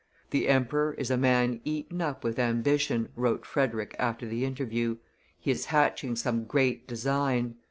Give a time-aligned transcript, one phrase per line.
[0.31, 4.97] "The emperor is a man eaten up with ambition," wrote Frederick after the interview;
[5.39, 7.57] "he is hatching some great design.